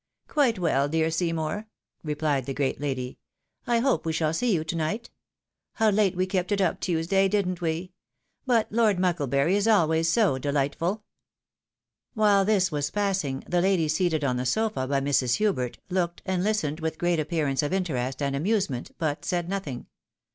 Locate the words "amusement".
18.95-18.95